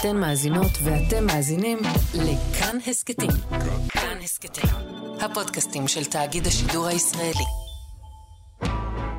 [0.00, 1.78] אתן מאזינות ואתם מאזינים
[2.14, 3.30] לכאן הסכתים.
[3.88, 4.70] כאן הסכתים,
[5.20, 7.44] הפודקאסטים של תאגיד השידור הישראלי.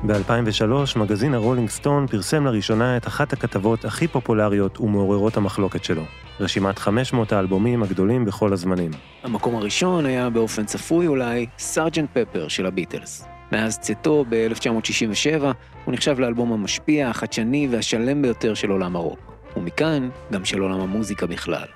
[0.06, 6.02] ב-2003 מגזין הרולינג סטון פרסם לראשונה את אחת הכתבות הכי פופולריות ומעוררות המחלוקת שלו,
[6.40, 8.90] רשימת 500 האלבומים הגדולים בכל הזמנים.
[9.22, 13.28] המקום הראשון היה באופן צפוי אולי Sergeant Pepper של הביטלס.
[13.52, 15.42] מאז צאתו ב-1967
[15.84, 19.27] הוא נחשב לאלבום המשפיע, החדשני והשלם ביותר של עולם הרוק.
[19.56, 21.66] ומכאן גם של עולם המוזיקה בכלל.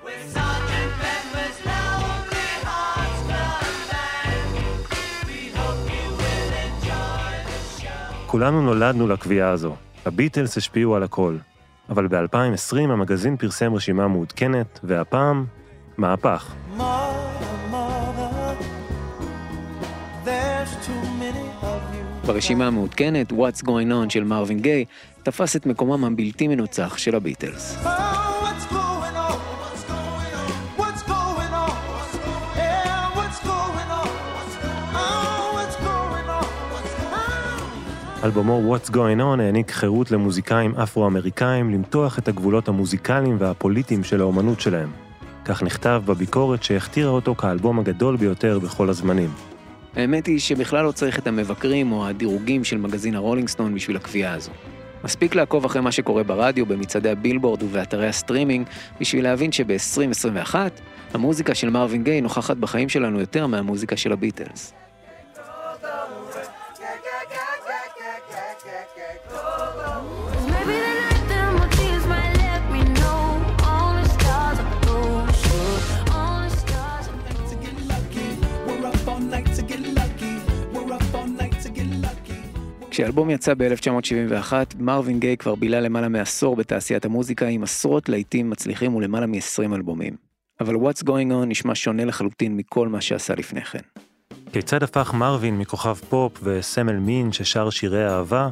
[8.26, 9.76] כולנו נולדנו לקביעה הזו.
[10.06, 11.36] הביטלס השפיעו על הכל.
[11.88, 15.44] אבל ב-2020 המגזין פרסם רשימה מעודכנת, והפעם,
[15.96, 16.54] מהפך.
[22.26, 24.84] ברשימה המעודכנת, What's Going On של מרווין גיי,
[25.22, 27.76] תפס את מקומם הבלתי מנוצח של הביטלס.
[38.24, 44.60] אלבומו What's Going On העניק חירות למוזיקאים אפרו-אמריקאים למתוח את הגבולות המוזיקליים והפוליטיים של האומנות
[44.60, 44.90] שלהם.
[45.44, 49.30] כך נכתב בביקורת שהכתירה אותו כאלבום הגדול ביותר בכל הזמנים.
[49.96, 54.34] האמת היא שבכלל לא צריך את המבקרים או הדירוגים של מגזין הרולינג סטון בשביל הקביעה
[54.34, 54.50] הזו.
[55.04, 58.66] מספיק לעקוב אחרי מה שקורה ברדיו, במצעדי הבילבורד ובאתרי הסטרימינג,
[59.00, 60.54] בשביל להבין שב-2021
[61.14, 64.81] המוזיקה של מרווין גיי נוכחת בחיים שלנו יותר מהמוזיקה של הביטלס.
[82.92, 88.94] כשהאלבום יצא ב-1971, מרווין גיי כבר בילה למעלה מעשור בתעשיית המוזיקה עם עשרות להיטים מצליחים
[88.94, 90.16] ולמעלה מ-20 אלבומים.
[90.60, 93.78] אבל What's Going On נשמע שונה לחלוטין מכל מה שעשה לפני כן.
[94.52, 98.48] כיצד הפך מרווין מכוכב פופ וסמל מין ששר שירי אהבה,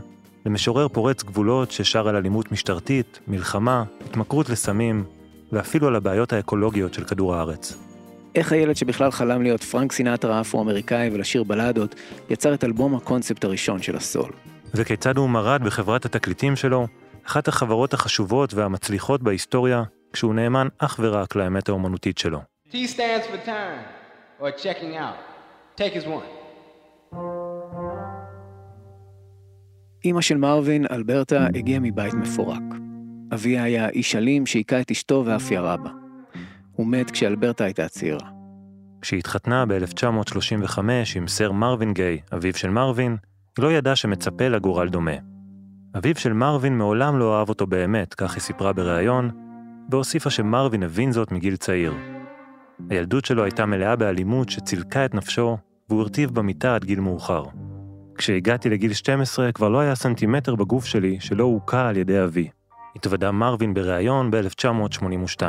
[0.46, 5.04] למשורר פורץ גבולות ששר על אלימות משטרתית, מלחמה, התמכרות לסמים,
[5.52, 7.89] ואפילו על הבעיות האקולוגיות של כדור הארץ.
[8.34, 11.94] איך הילד שבכלל חלם להיות פרנק סינטרה אפרו-אמריקאי ולשיר בלדות,
[12.30, 14.30] יצר את אלבום הקונספט הראשון של הסול.
[14.74, 16.86] וכיצד הוא מרד בחברת התקליטים שלו,
[17.26, 19.82] אחת החברות החשובות והמצליחות בהיסטוריה,
[20.12, 22.40] כשהוא נאמן אך ורק לאמת האומנותית שלו.
[22.68, 25.80] T stands for time, or checking out.
[25.80, 26.40] Take as one.
[30.04, 32.62] אימא של מרווין, אלברטה, הגיעה מבית מפורק.
[33.34, 35.99] אביה היה איש אלים שהיכה את אשתו ואף ירה בה.
[36.80, 38.28] הוא מת כשאלברטה הייתה צעירה.
[39.00, 40.78] כשהתחתנה ב-1935
[41.16, 43.16] עם סר מרווין גיי, אביו של מרווין,
[43.56, 45.16] היא לא ידעה שמצפה לה גורל דומה.
[45.98, 49.30] אביו של מרווין מעולם לא אהב אותו באמת, כך היא סיפרה בריאיון,
[49.90, 51.94] והוסיפה שמרווין הבין זאת מגיל צעיר.
[52.90, 55.58] הילדות שלו הייתה מלאה באלימות שצילקה את נפשו,
[55.88, 57.44] והוא הרטיב במיטה עד גיל מאוחר.
[58.14, 62.48] כשהגעתי לגיל 12 כבר לא היה סנטימטר בגוף שלי שלא הוכה על ידי אבי.
[62.96, 65.42] התוודה מרווין בריאיון ב-1982.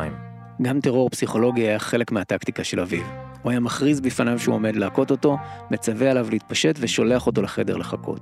[0.61, 3.03] גם טרור פסיכולוגי היה חלק מהטקטיקה של אביו.
[3.41, 5.37] הוא היה מכריז בפניו שהוא עומד להכות אותו,
[5.71, 8.19] מצווה עליו להתפשט ושולח אותו לחדר לחכות.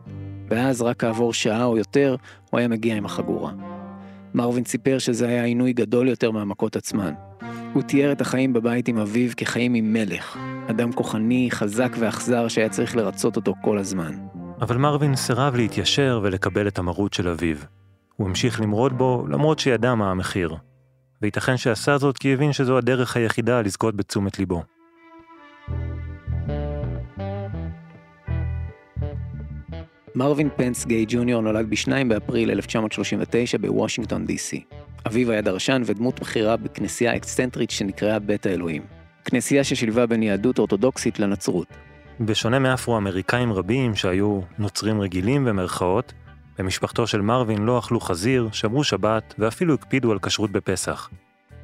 [0.50, 2.16] ואז רק כעבור שעה או יותר,
[2.50, 3.52] הוא היה מגיע עם החגורה.
[4.34, 7.14] מרווין סיפר שזה היה עינוי גדול יותר מהמכות עצמן.
[7.74, 10.38] הוא תיאר את החיים בבית עם אביו כחיים עם מלך,
[10.70, 14.14] אדם כוחני, חזק ואכזר שהיה צריך לרצות אותו כל הזמן.
[14.62, 17.58] אבל מרווין סירב להתיישר ולקבל את המרות של אביו.
[18.16, 20.56] הוא המשיך למרוד בו למרות שידע מה המחיר.
[21.22, 24.64] וייתכן שעשה זאת כי הבין שזו הדרך היחידה לזכות בתשומת ליבו.
[30.16, 34.64] מרווין פנס גיי ג'וניור נולד ב-2 באפריל 1939 בוושינגטון די.סי.
[35.08, 38.82] אביו היה דרשן ודמות בכירה בכנסייה אקסצנטרית שנקראה בית האלוהים.
[39.26, 41.68] כנסייה ששילבה בין יהדות אורתודוקסית לנצרות.
[42.20, 46.14] בשונה מאפרו-אמריקאים רבים שהיו נוצרים רגילים במרכאות,
[46.60, 51.10] במשפחתו של מרווין לא אכלו חזיר, שמרו שבת ואפילו הקפידו על כשרות בפסח.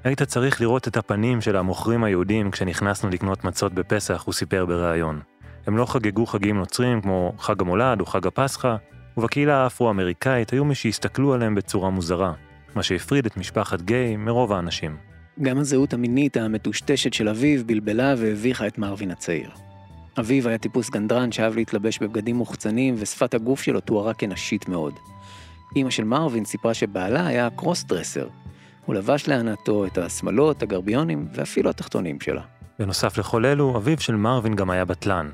[0.04, 5.20] היית צריך לראות את הפנים של המוכרים היהודים כשנכנסנו לקנות מצות בפסח, הוא סיפר בריאיון.
[5.68, 8.76] הם לא חגגו חגים נוצרים כמו חג המולד או חג הפסחא,
[9.18, 12.34] ובקהילה האפרו-אמריקאית היו מי שהסתכלו עליהם בצורה מוזרה,
[12.76, 14.98] מה שהפריד את משפחת גיי מרוב האנשים.
[15.42, 19.50] גם הזהות המינית המטושטשת של אביו בלבלה והביכה את מרווין הצעיר.
[20.20, 24.94] אביו היה טיפוס גנדרן שאהב להתלבש בבגדים מוחצנים, ושפת הגוף שלו תוארה כנשית מאוד.
[25.76, 28.28] אימא של מרווין סיפרה שבעלה היה קרוס דרסר.
[28.86, 32.42] הוא לבש להנאתו את השמלות, הגרביונים ואפילו התחתונים שלה.
[32.80, 35.30] בנוסף לכל אלו, אביו של מרווין גם היה בטלן.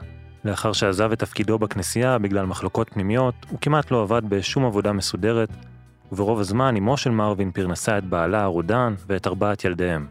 [0.45, 5.49] לאחר שעזב את תפקידו בכנסייה בגלל מחלוקות פנימיות, הוא כמעט לא עבד בשום עבודה מסודרת,
[6.11, 10.07] וברוב הזמן אמו של מרווין פרנסה את בעלה הרודן ואת ארבעת ילדיהם.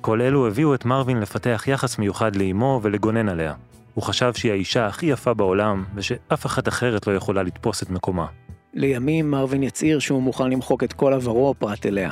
[0.00, 3.54] כל אלו הביאו את מרווין לפתח יחס מיוחד לאמו ולגונן עליה.
[3.94, 8.26] הוא חשב שהיא האישה הכי יפה בעולם, ושאף אחת אחרת לא יכולה לתפוס את מקומה.
[8.74, 12.10] לימים מרווין יצהיר שהוא מוכן למחוק את כל עברו פרט אליה.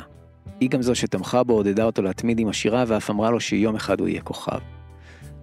[0.59, 3.99] היא גם זו שתמכה בו, עודדה אותו להתמיד עם השירה, ואף אמרה לו שיום אחד
[3.99, 4.59] הוא יהיה כוכב.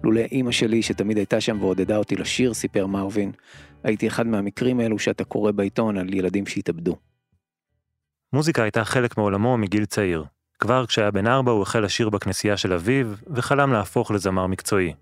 [0.03, 3.31] לולא אימא שלי, שתמיד הייתה שם ועודדה אותי לשיר, סיפר מרווין,
[3.83, 6.95] הייתי אחד מהמקרים האלו שאתה קורא בעיתון על ילדים שהתאבדו.
[8.33, 10.25] מוזיקה הייתה חלק מעולמו מגיל צעיר.
[10.59, 14.93] כבר כשהיה בן ארבע הוא החל לשיר בכנסייה של אביו, וחלם להפוך לזמר מקצועי.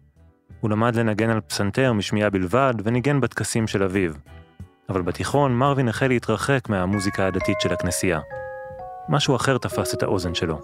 [0.62, 4.12] הוא למד לנגן על פסנתר משמיעה בלבד, וניגן בטקסים של אביו.
[4.90, 8.20] אבל בתיכון מרווין החל להתרחק מהמוזיקה הדתית של הכנסייה.
[9.10, 10.60] משהו אחר תפס את האוזן שלו.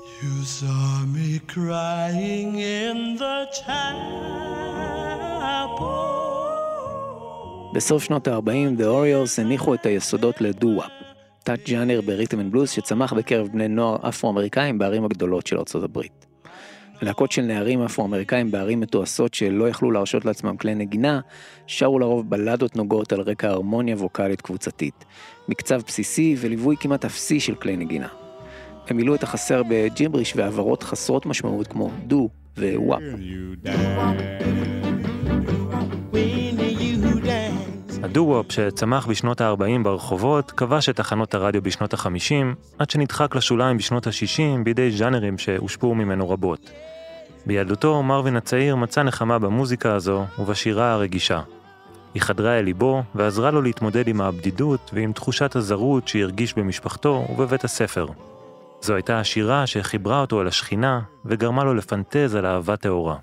[7.74, 10.92] בסוף שנות ה-40, The Orioles הניחו את היסודות ל doo-wop,
[11.44, 16.33] תת-ג'אנר ב rhythm and blues שצמח בקרב בני נוער אפרו-אמריקאים בערים הגדולות של ארצות הברית.
[17.04, 21.20] להקות של נערים אפרו-אמריקאים בערים מתועשות שלא יכלו להרשות לעצמם כלי נגינה,
[21.68, 25.06] שרו לרוב בלדות נוגות על רקע הרמוניה ווקאלית קבוצתית,
[25.48, 28.08] מקצב בסיסי וליווי כמעט אפסי של כלי נגינה.
[28.88, 33.02] הם מילאו את החסר בג'יבריש והברות חסרות משמעות כמו doo wop.
[38.04, 42.46] הדו-וופ שצמח בשנות ה-40 ברחובות, כבש את תחנות הרדיו בשנות ה-50,
[42.80, 46.72] עד שנדחק לשוליים בשנות ה-60 בידי ז'אנרים שהושפעו ממנו רבות.
[47.46, 51.42] בילדותו, מרווין הצעיר מצא נחמה במוזיקה הזו ובשירה הרגישה.
[52.14, 57.64] היא חדרה אל ליבו ועזרה לו להתמודד עם הבדידות ועם תחושת הזרות שהרגיש במשפחתו ובבית
[57.64, 58.08] הספר.
[58.82, 63.16] זו הייתה השירה שחיברה אותו אל השכינה וגרמה לו לפנטז על אהבה טהורה.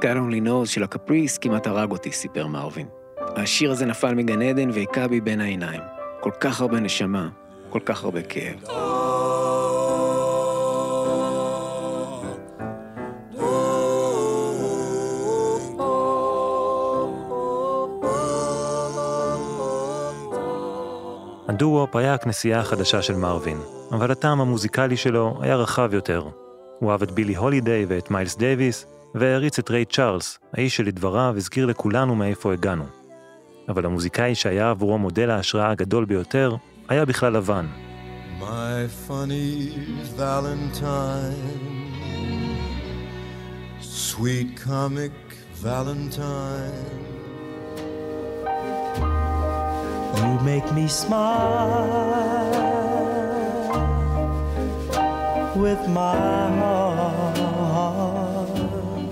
[0.00, 2.86] God Only Knows של הקפריס כמעט הרג אותי, סיפר מרווין.
[3.36, 5.80] השיר הזה נפל מגן עדן והיכה בי בין העיניים.
[6.20, 7.28] כל כך הרבה נשמה,
[7.70, 8.56] כל כך הרבה כאב.
[21.48, 23.58] הדו-וופ היה הכנסייה החדשה של מרווין,
[23.92, 26.24] אבל הטעם המוזיקלי שלו היה רחב יותר.
[26.78, 31.66] הוא אהב את בילי הולידיי ואת מיילס דייוויס, והעריץ את ריי צ'ארלס, האיש שלדבריו הזכיר
[31.66, 32.84] לכולנו מאיפה הגענו.
[33.68, 36.56] אבל המוזיקאי שהיה עבורו מודל ההשראה הגדול ביותר,
[36.88, 37.66] היה בכלל לבן.
[38.40, 39.72] My funny
[40.16, 41.58] Valentine,
[43.80, 45.12] sweet comic
[45.66, 46.86] Valentine.
[50.18, 52.28] You make me smile
[55.62, 57.38] with my heart.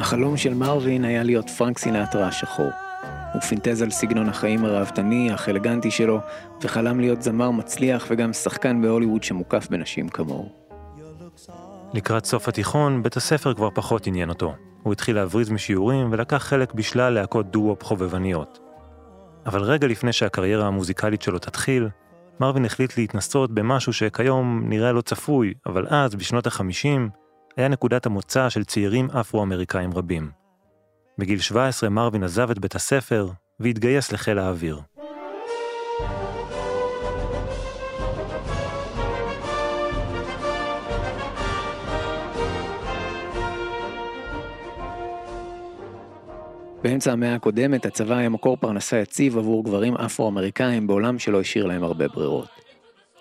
[0.00, 2.70] החלום של מרווין היה להיות פרנק סינטרה השחור.
[3.36, 6.20] הוא פינטז על סגנון החיים הראוותני, אך אלגנטי שלו,
[6.62, 10.48] וחלם להיות זמר מצליח וגם שחקן בהוליווד שמוקף בנשים כמוהו.
[11.94, 14.54] לקראת סוף התיכון, בית הספר כבר פחות עניין אותו.
[14.82, 18.58] הוא התחיל להבריז משיעורים ולקח חלק בשלל להקות doo-wop חובבניות.
[19.46, 21.88] אבל רגע לפני שהקריירה המוזיקלית שלו תתחיל,
[22.40, 27.00] מרווין החליט להתנסות במשהו שכיום נראה לא צפוי, אבל אז, בשנות ה-50,
[27.56, 30.45] היה נקודת המוצא של צעירים אפרו-אמריקאים רבים.
[31.18, 33.28] בגיל 17 מרווין עזב את בית הספר
[33.60, 34.80] והתגייס לחיל האוויר.
[46.82, 51.84] באמצע המאה הקודמת הצבא היה מקור פרנסה יציב עבור גברים אפרו-אמריקאים בעולם שלא השאיר להם
[51.84, 52.48] הרבה ברירות.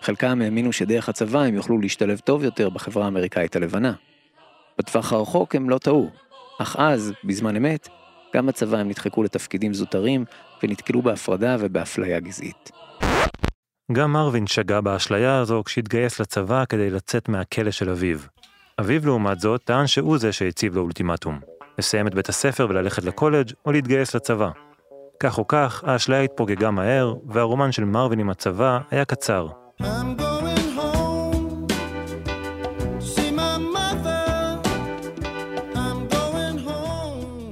[0.02, 3.94] חלקם האמינו שדרך הצבא הם יוכלו להשתלב טוב יותר בחברה האמריקאית הלבנה.
[4.78, 6.10] בטווח הרחוק הם לא טעו,
[6.62, 7.90] אך אז, בזמן אמת,
[8.36, 10.26] גם בצבא הם נדחקו לתפקידים זוטרים
[10.64, 12.72] ונתקלו בהפרדה ובאפליה גזעית.
[13.92, 18.20] גם מרווין שגה באשליה הזו כשהתגייס לצבא כדי לצאת מהכלא של אביו.
[18.80, 21.40] אביו לעומת זאת טען שהוא זה שהציב לו אולטימטום.
[21.78, 24.50] לסיים את בית הספר וללכת לקולג' או להתגייס לצבא.
[25.20, 29.48] כך או כך, האשליה התפוגגה מהר, והרומן של מרווין עם הצבא היה קצר.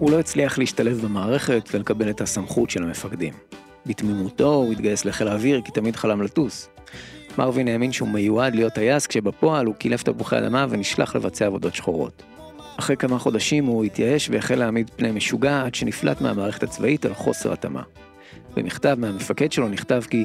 [0.03, 3.33] הוא לא הצליח להשתלב במערכת ולקבל את הסמכות של המפקדים.
[3.85, 6.69] בתמימותו הוא התגייס לחיל האוויר כי תמיד חלם לטוס.
[7.37, 12.23] מרווין האמין שהוא מיועד להיות טייס כשבפועל הוא קילף תפוחי אדמה ונשלח לבצע עבודות שחורות.
[12.79, 17.53] אחרי כמה חודשים הוא התייאש והחל להעמיד פני משוגע עד שנפלט מהמערכת הצבאית על חוסר
[17.53, 17.83] התאמה.
[18.55, 20.23] במכתב מהמפקד שלו נכתב כי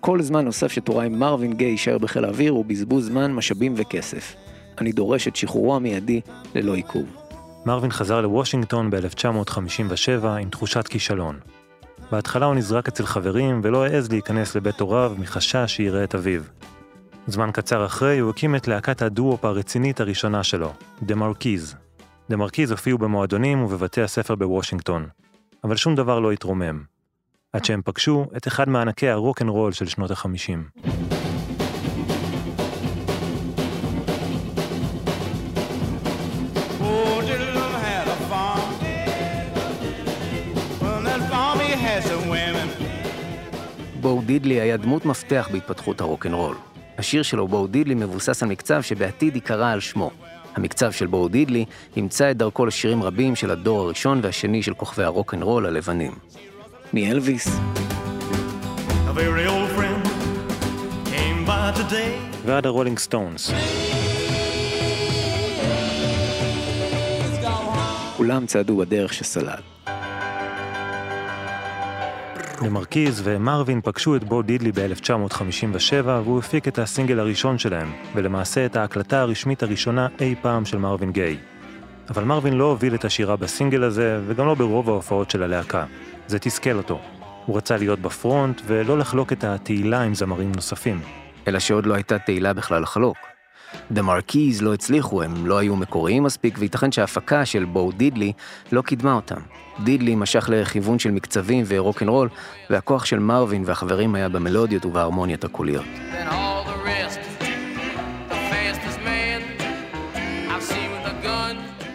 [0.00, 4.34] כל זמן נוסף שטוראי מרווין גיי יישאר בחיל האוויר הוא בזבוז זמן, משאבים וכסף.
[4.78, 6.20] אני דורש את שחרורו המיידי
[6.54, 7.25] ללא עיכוב.
[7.66, 11.38] מרווין חזר לוושינגטון ב-1957 עם תחושת כישלון.
[12.12, 16.42] בהתחלה הוא נזרק אצל חברים ולא העז להיכנס לבית הוריו מחשש שיראה את אביו.
[17.26, 21.74] זמן קצר אחרי הוא הקים את להקת ה doo-wop הרצינית הראשונה שלו, The Marquees.
[22.30, 25.08] The Marquees הופיעו במועדונים ובבתי הספר בוושינגטון,
[25.64, 26.82] אבל שום דבר לא התרומם.
[27.52, 30.64] עד שהם פגשו את אחד מענקי הרוקנרול של שנות החמישים.
[44.06, 46.56] בו דידלי היה דמות מפתח בהתפתחות הרוקנרול.
[46.98, 50.10] השיר שלו, בו דידלי, מבוסס על מקצב שבעתיד ייקרא על שמו.
[50.54, 51.64] המקצב של בו דידלי
[51.96, 56.12] ימצא את דרכו לשירים רבים של הדור הראשון והשני של כוכבי הרוקנרול הלבנים.
[56.92, 57.48] מאלוויס
[62.44, 63.50] ועד הרולינג סטונס.
[68.16, 69.75] כולם צעדו בדרך שסלל.
[72.62, 78.76] למרקיז ומרווין פגשו את בו דידלי ב-1957 והוא הפיק את הסינגל הראשון שלהם, ולמעשה את
[78.76, 81.36] ההקלטה הרשמית הראשונה אי פעם של מרווין גיי.
[82.10, 85.84] אבל מרווין לא הוביל את השירה בסינגל הזה, וגם לא ברוב ההופעות של הלהקה.
[86.26, 87.00] זה תסכל אותו.
[87.46, 91.00] הוא רצה להיות בפרונט ולא לחלוק את התהילה עם זמרים נוספים.
[91.48, 93.16] אלא שעוד לא הייתה תהילה בכלל לחלוק.
[93.94, 98.32] The Marquis לא הצליחו, הם לא היו מקוריים מספיק, וייתכן שההפקה של בואו דידלי
[98.72, 99.40] לא קידמה אותם.
[99.84, 102.28] דידלי משך לכיוון של מקצבים ורוקנרול,
[102.70, 105.84] והכוח של מרווין והחברים היה במלודיות ובהרמוניות הקוליות.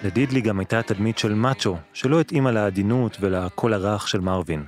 [0.04, 4.64] לדידלי גם הייתה תדמית של מאצ'ו, שלא התאימה לעדינות ולקול הרך של מרווין.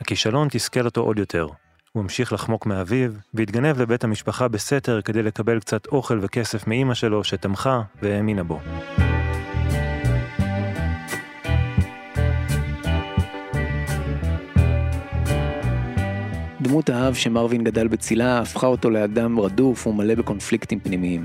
[0.00, 1.46] הכישלון תסכל אותו עוד יותר.
[1.92, 7.24] הוא המשיך לחמוק מאביו, והתגנב לבית המשפחה בסתר כדי לקבל קצת אוכל וכסף מאימא שלו
[7.24, 8.60] שתמכה והאמינה בו.
[16.64, 21.24] דמות האב שמרווין גדל בצילה הפכה אותו לאדם רדוף ומלא בקונפליקטים פנימיים.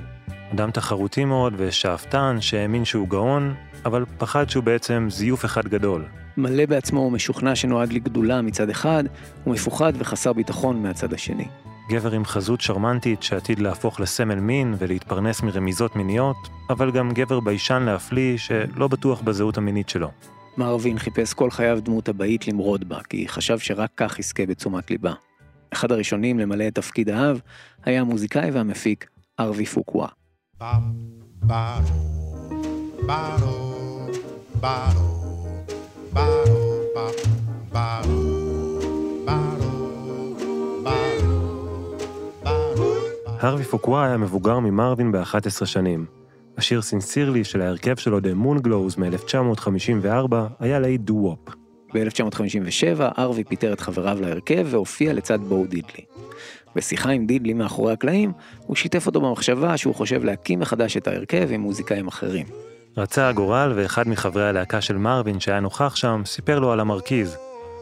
[0.54, 3.54] אדם תחרותי מאוד ושאפתן שהאמין שהוא גאון,
[3.86, 6.06] אבל פחד שהוא בעצם זיוף אחד גדול.
[6.38, 9.04] מלא בעצמו ומשוכנע שנועד לגדולה מצד אחד,
[9.48, 11.48] ומפוחד וחסר ביטחון מהצד השני.
[11.90, 16.38] גבר עם חזות שרמנטית שעתיד להפוך לסמל מין ולהתפרנס מרמיזות מיניות,
[16.70, 20.12] אבל גם גבר ביישן להפליא שלא בטוח בזהות המינית שלו.
[20.58, 25.14] מרווין חיפש כל חייו דמות אבהית למרוד בה, כי חשב שרק כך יזכה בתשומת ליבה.
[25.74, 27.42] אחד הראשונים למלא את תפקיד האב
[27.86, 29.08] היה המוזיקאי והמפיק
[29.40, 30.08] ארווי פוקווה.
[43.42, 46.06] הרווי פוקווה היה מבוגר ממרווין ב-11 שנים.
[46.58, 51.59] השיר Sincerely של ההרכב שלו, The Moonglows מ-1954, היה להיט doo-wop.
[51.94, 56.06] ב-1957 הארווי פיטר את חבריו להרכב והופיע לצד בו דידלי.
[56.76, 58.32] בשיחה עם דידלי מאחורי הקלעים,
[58.66, 62.46] הוא שיתף אותו במחשבה שהוא חושב להקים מחדש את ההרכב עם מוזיקאים אחרים.
[62.98, 67.38] רצה הגורל ואחד מחברי הלהקה של מרווין שהיה נוכח שם סיפר לו על ה Marquees,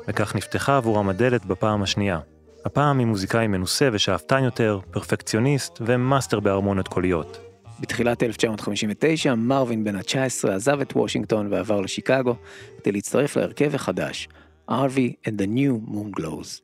[0.08, 2.20] וכך נפתחה עבורם הדלת בפעם השנייה.
[2.66, 7.47] הפעם עם מוזיקאי מנוסה ושאפתן יותר, פרפקציוניסט ומאסטר בהרמוניות קוליות.
[7.80, 12.36] בתחילת 1959 מרווין בן ה-19 עזב את וושינגטון ועבר לשיקגו
[12.78, 14.28] כדי להצטרף להרכב החדש,
[14.70, 16.62] ארווי and the New Moon Glows.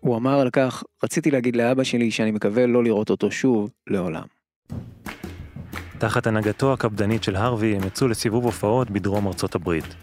[0.00, 4.24] הוא אמר על כך, רציתי להגיד לאבא שלי שאני מקווה לא לראות אותו שוב לעולם.
[5.98, 9.94] תחת הנהגתו הקפדנית של הרווי הם יצאו לסיבוב הופעות בדרום ארצות הברית.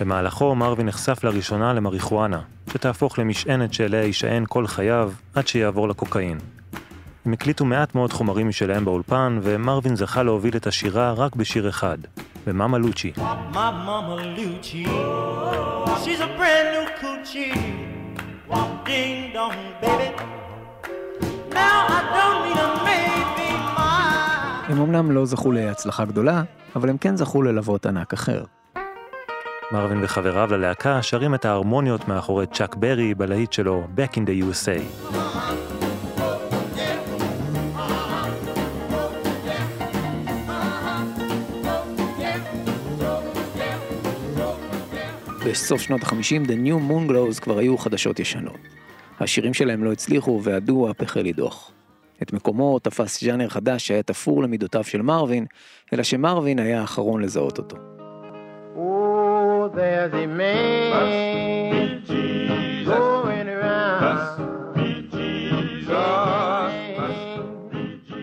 [0.00, 2.42] במהלכו מרווין נחשף לראשונה למריחואנה,
[2.72, 6.38] שתהפוך למשענת שאליה יישען כל חייו עד שיעבור לקוקאין.
[7.26, 11.98] הם הקליטו מעט מאוד חומרים משלהם באולפן, ומרווין זכה להוביל את השירה רק בשיר אחד,
[12.46, 13.12] במאמה לוצ'י.
[13.16, 14.84] My mama Lucci,
[16.02, 17.80] she's a brand new coochie.
[18.86, 20.08] Ding dong, baby.
[21.58, 24.72] Now I don't need a maybe mine.
[24.72, 26.42] הם אמנם לא זכו להצלחה גדולה,
[26.76, 28.44] אבל הם כן זכו ללוות ענק אחר.
[29.72, 35.10] מרווין וחבריו ללהקה שרים את ההרמוניות מאחורי צ'אק ברי בלהיט שלו Back in the USA.
[45.46, 48.58] בסוף שנות ה-50 The New Moon Glows כבר היו חדשות ישנות.
[49.20, 51.70] השירים שלהם לא הצליחו והדו-אפ החל לדוח.
[52.22, 55.46] את מקומו תפס ז'אנר חדש שהיה תפור למידותיו של מרווין,
[55.92, 57.76] אלא שמרווין היה האחרון לזהות אותו.
[57.76, 60.90] Oh, there's a man
[62.86, 64.50] going around.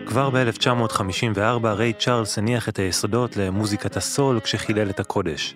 [0.06, 5.54] כבר ב-1954 ריי צ'ארלס הניח את היסודות למוזיקת הסול כשחילל את הקודש.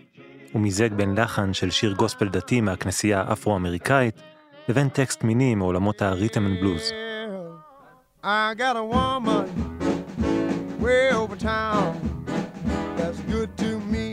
[0.52, 4.20] הוא מיזג בין לחן של שיר גוספל דתי מהכנסייה האפרו-אמריקאית,
[4.68, 6.92] לבין טקסט מיני מעולמות ה rhythm and blues.
[8.24, 9.46] I got a woman
[10.80, 11.90] way over town
[12.98, 14.08] that's good to me.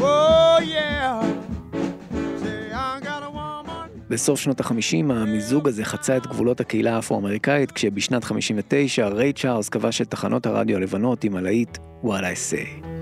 [0.00, 1.22] Oh yeah.
[2.42, 3.88] Say I got a woman.
[4.08, 10.02] בסוף שנות ה-50 המיזוג הזה חצה את גבולות הקהילה האפרו-אמריקאית, כשבשנת 59 ריי צ'ארלס כבש
[10.02, 12.95] את תחנות הרדיו הלבנות עם הלהיט What I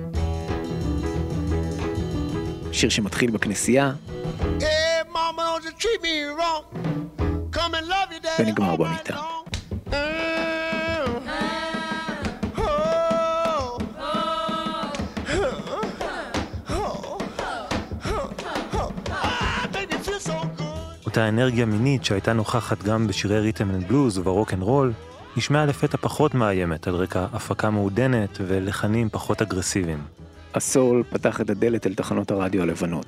[19.11, 21.07] ah, baby, feel so good.
[21.07, 24.93] אותה אנרגיה מינית שהייתה נוכחת גם בשירי rhythm and blues וב rock and roll,
[25.37, 30.24] נשמעה לפתע פחות מאיימת על רקע הפקה מעודנת ולחנים פחות אגרסיביים.
[30.55, 33.07] הסול פתח את הדלת אל תחנות הרדיו הלבנות.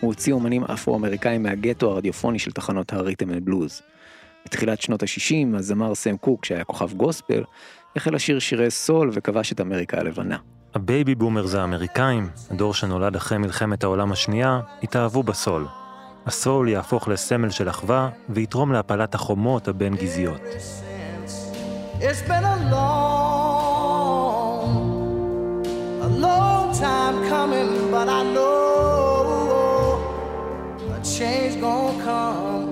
[0.00, 3.82] הוא הוציא אומנים אפרו-אמריקאים מהגטו הרדיופוני של תחנות ה rhythm and blues.
[4.44, 7.42] בתחילת שנות ה-60, הזמר סם קוק, שהיה כוכב גוספל,
[7.96, 10.36] החל לשיר שירי סול וכבש את אמריקה הלבנה.
[10.74, 15.66] ה baby boomers האמריקאים, הדור שנולד אחרי מלחמת העולם השנייה, התאהבו בסול.
[16.26, 20.40] הסול יהפוך לסמל של אחווה ויתרום להפלת החומות הבין-גזעיות.
[22.00, 23.35] It's been a long,
[27.06, 28.56] time coming, but I know
[30.96, 32.66] a change gonna come.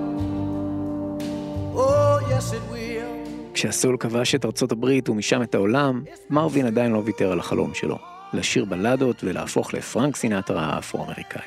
[1.85, 3.13] Oh, yes, it will.
[3.55, 7.99] כשהסול כבש את ארצות הברית ומשם את העולם, מרווין עדיין לא ויתר על החלום שלו,
[8.33, 11.43] לשיר בלדות ולהפוך לפרנק סינטרה האפרו-אמריקאי.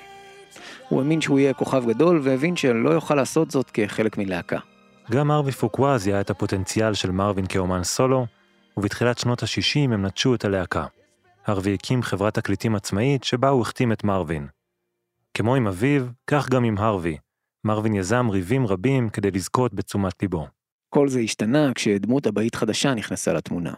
[0.90, 4.60] הוא האמין שהוא יהיה כוכב גדול והבין שלא יוכל לעשות זאת כחלק מלהקה.
[5.12, 8.26] גם ארווי פוקווה זיהה את הפוטנציאל של מרווין כאומן סולו,
[8.78, 10.86] ובתחילת שנות ה-60 הם נטשו את הלהקה.
[11.48, 14.48] הרווי הקים חברת תקליטים עצמאית שבה הוא החתים את מרווין.
[15.34, 17.18] כמו עם אביו, כך גם עם הרווי.
[17.64, 20.48] מרווין יזם ריבים רבים כדי לזכות בתשומת ליבו.
[20.90, 23.74] כל זה השתנה כשדמות הבאית חדשה נכנסה לתמונה.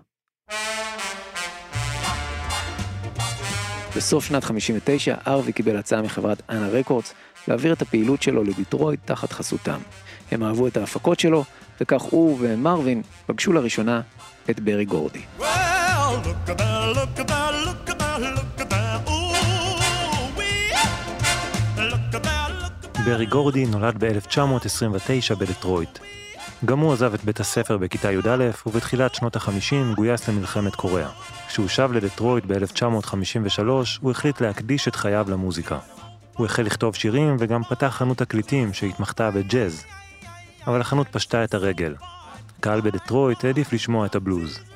[3.96, 7.13] בסוף שנת 59, ארווי קיבל הצעה מחברת אנה רקורדס
[7.48, 9.80] להעביר את הפעילות שלו לדיטרויט תחת חסותם.
[10.32, 11.43] הם אהבו את ההפקות שלו,
[11.82, 14.02] וכך הוא ומרווין פגשו לראשונה
[14.50, 15.22] את ברי גורדי.
[23.06, 26.00] ברי גורדי נולד ב-1929 בדטרויט.
[26.65, 31.10] גם הוא עזב את בית הספר בכיתה י"א, ובתחילת שנות ה-50 גויס למלחמת קוריאה.
[31.48, 33.62] כשהוא שב לדטרויט ב-1953,
[34.02, 35.80] הוא החליט להקדיש את חייו למוזיקה.
[36.38, 39.84] הוא החל לכתוב שירים וגם פתח חנות תקליטים שהתמחתה בג'אז.
[40.67, 41.95] אבל החנות פשטה את הרגל.
[42.60, 44.68] קהל בדטרויט העדיף לשמוע את הבלוז.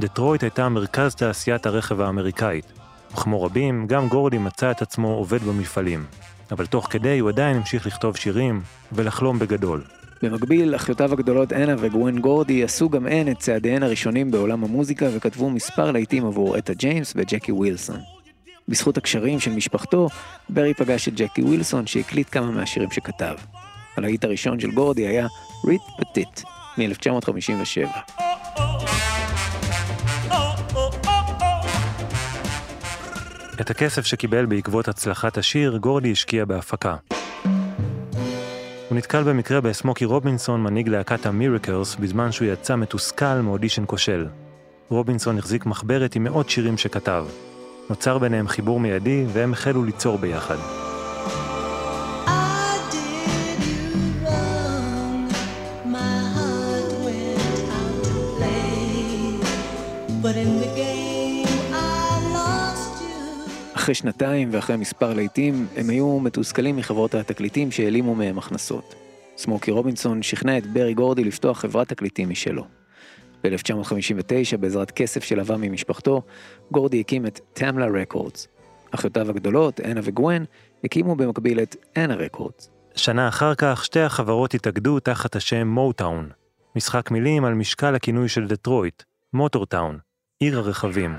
[0.00, 2.72] דטרויט הייתה מרכז תעשיית הרכב האמריקאית,
[3.12, 6.04] וכמו רבים, גם גורדי מצא את עצמו עובד במפעלים.
[6.50, 8.60] אבל תוך כדי הוא עדיין המשיך לכתוב שירים
[8.92, 9.84] ולחלום בגדול.
[10.22, 15.50] במקביל, אחיותיו הגדולות אנה וגווין גורדי עשו גם הן את צעדיהן הראשונים בעולם המוזיקה וכתבו
[15.50, 18.00] מספר להיטים עבור אטה ג'יימס וג'קי ווילסון.
[18.68, 20.08] בזכות הקשרים של משפחתו,
[20.48, 23.34] ברי פגש את ג'קי ווילסון שהקליט כמה מהשירים שכתב.
[23.96, 25.26] הלהיט הראשון של גורדי היה
[25.66, 26.40] ריט פטיט
[26.78, 29.07] מ-1957.
[33.60, 36.96] את הכסף שקיבל בעקבות הצלחת השיר, גורדי השקיע בהפקה.
[38.88, 44.26] הוא נתקל במקרה בסמוקי רובינסון, מנהיג להקת המיריקלס, בזמן שהוא יצא מתוסכל מאודישן כושל.
[44.88, 47.26] רובינסון החזיק מחברת עם מאות שירים שכתב.
[47.90, 50.56] נוצר ביניהם חיבור מיידי, והם החלו ליצור ביחד.
[60.22, 60.87] But in the game
[63.88, 68.94] אחרי שנתיים ואחרי מספר להיטים, הם היו מתוסכלים מחברות התקליטים שהעלימו מהם הכנסות.
[69.36, 72.64] סמוקי רובינסון שכנע את ברי גורדי לפתוח חברת תקליטים משלו.
[73.44, 76.22] ב-1959, בעזרת כסף שלווה ממשפחתו,
[76.70, 78.48] גורדי הקים את טמלה רקורדס.
[78.90, 80.44] אחיותיו הגדולות, אנה וגווין,
[80.84, 82.70] הקימו במקביל את אנה רקורדס.
[82.96, 86.28] שנה אחר כך, שתי החברות התאגדו תחת השם מוטאון.
[86.76, 89.98] משחק מילים על משקל הכינוי של דטרויט, מוטורטאון,
[90.40, 91.16] עיר הרכבים.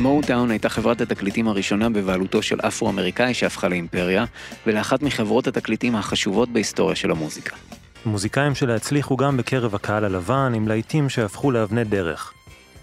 [0.00, 4.24] מוטאון הייתה חברת התקליטים הראשונה בבעלותו של אפרו-אמריקאי שהפכה לאימפריה,
[4.66, 7.56] ולאחת מחברות התקליטים החשובות בהיסטוריה של המוזיקה.
[8.04, 12.32] המוזיקאים שלה הצליחו גם בקרב הקהל הלבן עם להיטים שהפכו לאבני דרך.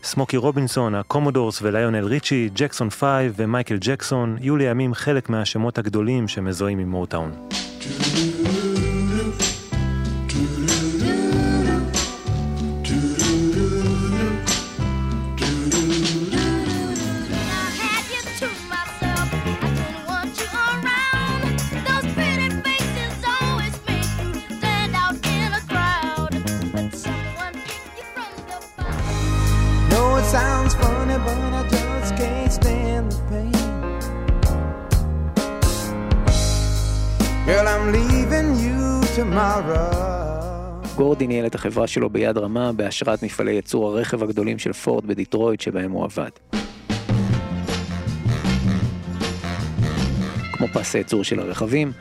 [0.03, 3.03] סמוקי רובינסון, הקומודורס וליונל ריצ'י, ג'קסון 5
[3.35, 7.31] ומייקל ג'קסון יהיו לימים חלק מהשמות הגדולים שמזוהים עם מוטאון.
[41.17, 45.61] גורדי ניהל את החברה שלו ביד רמה בהשראת מפעלי ייצור הרכב הגדולים של פורד בדיטרויט
[45.61, 46.29] שבהם הוא עבד.
[50.51, 51.91] כמו פס הייצור של הרכבים,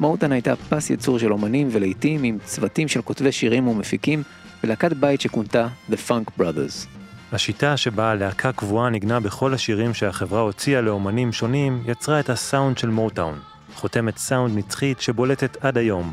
[0.00, 4.22] מוטן הייתה פס ייצור של אומנים ולעיתים עם צוותים של כותבי שירים ומפיקים
[4.64, 6.86] ולהקת בית שכונתה The Funk Brothers.
[7.32, 12.88] השיטה שבה להקה קבועה ניגנה בכל השירים שהחברה הוציאה לאומנים שונים, יצרה את הסאונד של
[12.88, 13.38] מוטאון,
[13.74, 16.12] חותמת סאונד נצחית שבולטת עד היום.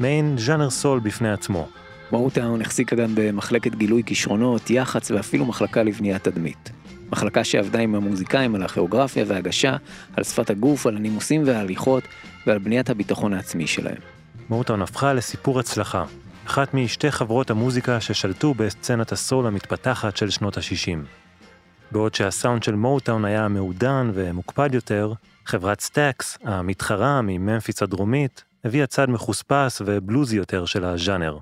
[0.00, 1.68] מעין ז'אנר סול בפני עצמו.
[2.12, 6.70] מוטאון החזיקה גם במחלקת גילוי כישרונות, יח"צ ואפילו מחלקה לבניית תדמית.
[7.12, 9.76] מחלקה שעבדה עם המוזיקאים על הכיאוגרפיה והגשה,
[10.16, 12.02] על שפת הגוף, על הנימוסים וההליכות
[12.46, 14.00] ועל בניית הביטחון העצמי שלהם.
[14.48, 16.04] מוטאון הפכה לסיפור הצלחה,
[16.46, 20.98] אחת משתי חברות המוזיקה ששלטו בסצנת הסול המתפתחת של שנות ה-60.
[21.92, 25.12] בעוד שהסאונד של מוטאון היה מעודן ומוקפד יותר,
[25.46, 31.38] חברת סטאקס, המתחרה מממפיס הדרומית, הביאה צד מחוספס ובלוזי יותר של הז'אנר.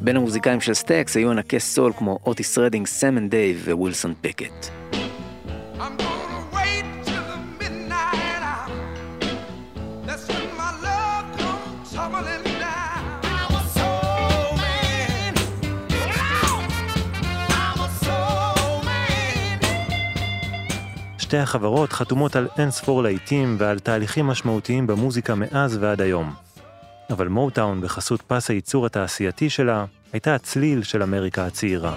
[0.00, 4.68] בין המוזיקאים של סטקס היו ענקי סול כמו אוטיס רדינג, סם אנד דייב, ווילסון פיקט.
[5.78, 6.11] I'm
[21.32, 26.34] שתי החברות חתומות על אין ספור להיטים ועל תהליכים משמעותיים במוזיקה מאז ועד היום.
[27.10, 31.96] אבל מוטאון, בחסות פס הייצור התעשייתי שלה, הייתה הצליל של אמריקה הצעירה.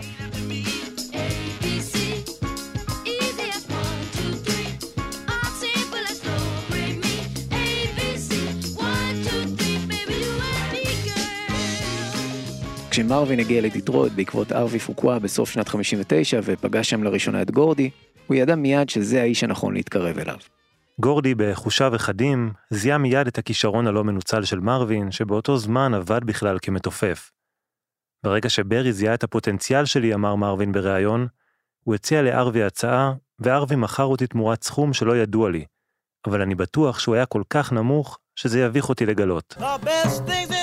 [12.89, 17.89] כשמרווין הגיע לדיטרויט בעקבות ארווי פוקווה בסוף שנת 59 ופגש שם לראשונה את גורדי,
[18.27, 20.37] הוא ידע מיד שזה האיש הנכון להתקרב אליו.
[20.99, 26.57] גורדי, בחושיו אחדים, זיהה מיד את הכישרון הלא מנוצל של מרווין, שבאותו זמן עבד בכלל
[26.61, 27.31] כמתופף.
[28.23, 31.27] ברגע שברי זיהה את הפוטנציאל שלי, אמר מרווין בריאיון,
[31.83, 35.65] הוא הציע לארווי הצעה, וארווי מכר אותי תמורת סכום שלא ידוע לי,
[36.27, 39.57] אבל אני בטוח שהוא היה כל כך נמוך, שזה יביך אותי לגלות.
[39.59, 40.54] The best things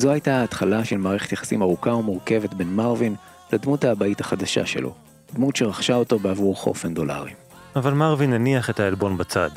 [0.00, 3.14] זו הייתה ההתחלה של מערכת יחסים ארוכה ומורכבת בין מרווין
[3.52, 4.94] לדמות האבאית החדשה שלו,
[5.34, 7.34] דמות שרכשה אותו בעבור חופן דולרים.
[7.76, 9.50] אבל מרווין הניח את העלבון בצד.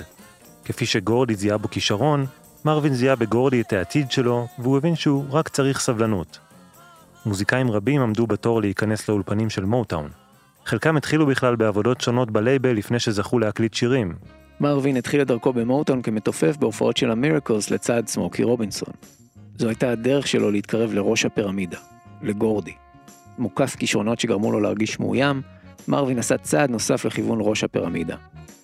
[0.66, 2.26] כפי שגורדי זיהה בו כישרון,
[2.66, 6.40] מרווין זיהה בגורדי את העתיד שלו, והוא הבין שהוא רק צריך סבלנות.
[7.26, 10.10] מוזיקאים רבים עמדו בתור להיכנס לאולפנים של מוטאון.
[10.66, 14.14] חלקם התחילו בכלל בעבודות שונות בלייבל לפני שזכו להקליט שירים.
[14.60, 18.94] מרווין התחיל את דרכו במוטון כמתופף בהופעות של המירקלס לצד סמוקי רובינסון.
[19.58, 21.78] זו הייתה הדרך שלו להתקרב לראש הפירמידה,
[22.22, 22.74] לגורדי.
[23.38, 25.42] מוקף כישרונות שגרמו לו להרגיש מאוים,
[25.88, 28.16] מרווין עשה צעד נוסף לכיוון ראש הפירמידה.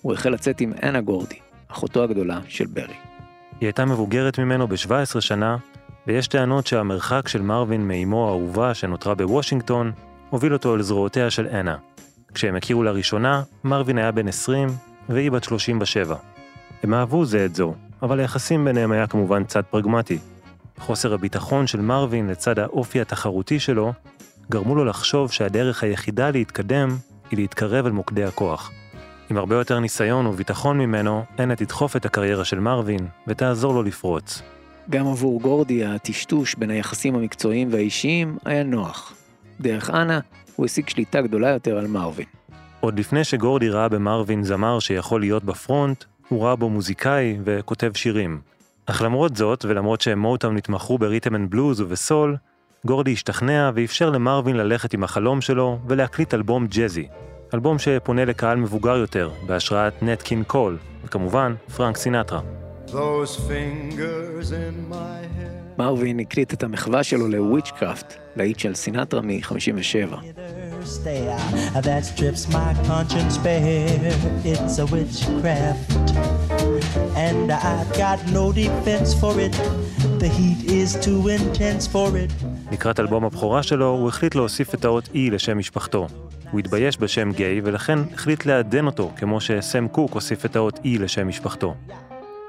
[0.02, 2.94] הוא החל לצאת עם אנה גורדי, אחותו הגדולה של ברי.
[3.60, 5.56] היא הייתה מבוגרת ממנו ב-17 שנה,
[6.06, 9.92] ויש טענות שהמרחק של מרווין מאמו האהובה שנותרה בוושינגטון,
[10.30, 11.76] הוביל אותו לזרועותיה של אנה.
[12.34, 14.68] כשהם הכירו לראשונה, מרווין היה בן 20
[15.08, 16.16] והיא בת 37.
[16.82, 20.18] הם אהבו זה את זו, אבל היחסים ביניהם היה כמובן צד פרגמטי.
[20.80, 23.92] חוסר הביטחון של מרווין לצד האופי התחרותי שלו,
[24.50, 26.88] גרמו לו לחשוב שהדרך היחידה להתקדם
[27.30, 28.70] היא להתקרב אל מוקדי הכוח.
[29.30, 34.42] עם הרבה יותר ניסיון וביטחון ממנו, אנה תדחוף את הקריירה של מרווין ותעזור לו לפרוץ.
[34.90, 39.14] גם עבור גורדי הטשטוש בין היחסים המקצועיים והאישיים היה נוח.
[39.60, 40.20] דרך אנה
[40.56, 42.26] הוא השיג שליטה גדולה יותר על מרווין.
[42.80, 47.90] עוד לפני שגורדי ראה במרווין זמר שיכול להיות ב front, הוא ראה בו מוזיקאי וכותב
[47.94, 48.49] שירים.
[48.90, 52.36] אך למרות זאת, ולמרות שהם מוטאון התמחו ב rhythm and blues ובסול,
[52.86, 57.08] גורדי השתכנע ואפשר למרווין ללכת עם החלום שלו ולהקליט אלבום ג'אזי.
[57.54, 62.40] אלבום שפונה לקהל מבוגר יותר, בהשראת נט קינג קול, וכמובן, פרנק סינטרה.
[65.78, 70.14] מרווין הקליט את המחווה שלו לוויצ'קראפט, להיט של סינטרה מ-57.
[70.84, 71.38] Stare
[71.86, 74.12] that strips my conscience bare.
[74.44, 76.08] It's a witchcraft,
[77.26, 79.54] and I've got no defense for it.
[80.22, 82.32] The heat is too intense for it.
[82.72, 86.06] לקראת אלבום הבכורה שלו, הוא החליט להוסיף את האות E לשם משפחתו.
[86.50, 90.88] הוא התבייש בשם גיי, ולכן החליט לעדן אותו, כמו שסם קוק הוסיף את האות E
[91.00, 91.74] לשם משפחתו.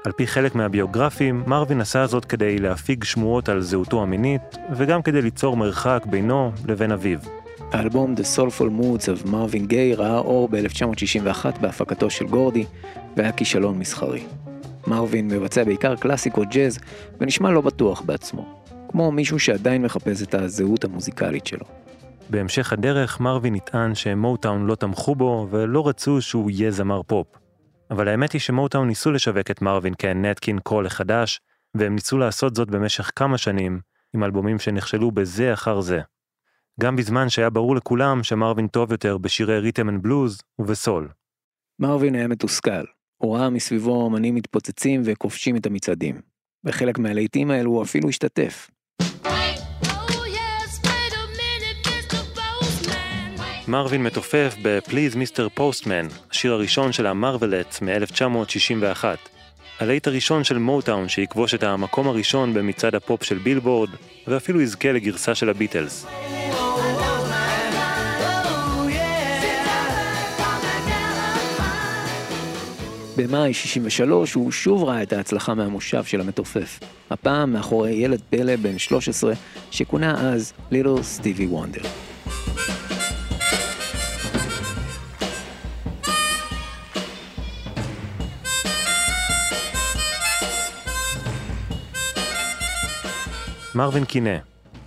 [0.04, 4.42] על פי חלק מהביוגרפים, מרווין עשה זאת כדי להפיג שמועות על זהותו המינית,
[4.76, 7.18] וגם כדי ליצור מרחק בינו לבין אביו.
[7.72, 12.64] האלבום The Soulful Moods of Marvin Gaye ראה אור ב-1961 בהפקתו של גורדי,
[13.16, 14.24] והיה כישלון מסחרי.
[14.86, 16.78] מרווין מבצע בעיקר קלאסיקות ג'אז,
[17.20, 18.62] ונשמע לא בטוח בעצמו.
[18.88, 21.64] כמו מישהו שעדיין מחפש את הזהות המוזיקלית שלו.
[22.30, 27.26] בהמשך הדרך, מרווין יטען שמוטאון לא תמכו בו ולא רצו שהוא יהיה זמר פופ.
[27.90, 31.40] אבל האמת היא שמוטאון ניסו לשווק את מרווין כנט קינג קול החדש,
[31.74, 33.80] והם ניסו לעשות זאת במשך כמה שנים,
[34.14, 36.00] עם אלבומים שנכשלו בזה אחר זה.
[36.80, 41.08] גם בזמן שהיה ברור לכולם שמרווין טוב יותר בשירי rhythm and blues ובסול.
[41.78, 42.84] מרווין היה מתוסכל.
[43.22, 46.20] הוא ראה מסביבו אמנים מתפוצצים וכובשים את המצעדים.
[46.64, 48.70] בחלק מהלהיטים האלו הוא אפילו השתתף.
[53.68, 55.58] מרווין מתופף ב-Please Mr.
[55.58, 59.04] Postman, השיר הראשון של המרוולטס מ-1961.
[59.80, 63.90] הלהיט הראשון של מוטאון שיכבוש את המקום הראשון במצעד הפופ של בילבורד,
[64.26, 66.06] ואפילו יזכה לגרסה של הביטלס.
[73.16, 76.80] במאי 63 הוא שוב ראה את ההצלחה מהמושב של המתופף.
[77.10, 79.32] הפעם מאחורי ילד פלא בן 13,
[79.70, 81.82] שכונה אז ליטל סטיבי וונדר.
[93.74, 94.36] מרווין קינא,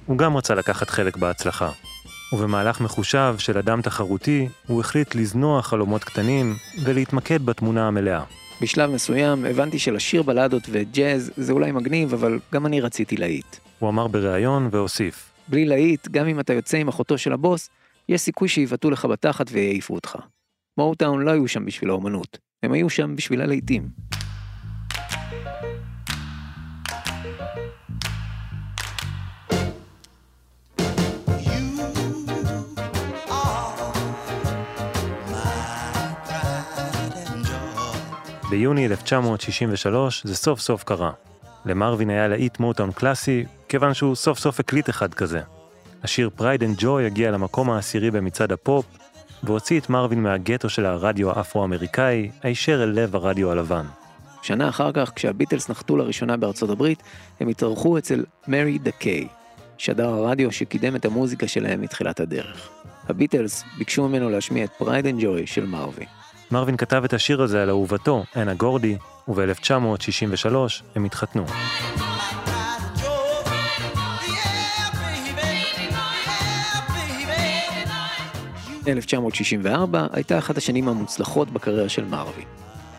[0.06, 1.85] הוא גם רצה לקחת חלק בהצלחה.
[2.34, 8.24] ובמהלך מחושב של אדם תחרותי, הוא החליט לזנוח חלומות קטנים ולהתמקד בתמונה המלאה.
[8.62, 13.56] בשלב מסוים הבנתי שלשיר בלדות וג'אז זה אולי מגניב, אבל גם אני רציתי להיט.
[13.80, 17.70] הוא אמר בריאיון והוסיף, בלי להיט, גם אם אתה יוצא עם אחותו של הבוס,
[18.10, 20.16] יש סיכוי שיבעטו לך בתחת ויעיפו אותך.
[20.78, 24.15] מוטאון לא היו שם בשביל האומנות, הם היו שם בשביל הלהיטים.
[38.58, 41.12] ביוני 1963 זה סוף סוף קרה.
[41.66, 45.42] למרווין היה להיט מוטאון קלאסי, כיוון שהוא סוף סוף הקליט אחד כזה.
[46.04, 48.86] השיר Pride and Joy הגיע למקום העשירי במצעד הפופ,
[49.44, 53.86] והוציא את מרווין מהגטו של הרדיו האפרו-אמריקאי, הישר אל לב הרדיו הלבן.
[54.42, 57.04] שנה אחר כך, כשהביטלס נחתו לראשונה בארצות הברית,
[57.40, 59.28] הם התארחו אצל מאריי דה קיי,
[59.78, 62.70] שדר הרדיו שקידם את המוזיקה שלהם מתחילת הדרך.
[63.10, 66.25] הביטלס ביקשו ממנו להשמיע את Pride and Joy של מרווין.
[66.52, 70.56] מרווין כתב את השיר הזה על אהובתו, אנה גורדי, וב-1963
[70.96, 71.46] הם התחתנו.
[78.88, 82.46] 1964 הייתה אחת השנים המוצלחות בקריירה של מרווין.